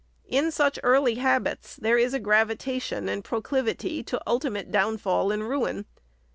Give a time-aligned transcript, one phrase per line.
[0.27, 5.85] In such early habits, there is a gravitation and proclivity to ultimate downfall and ruin.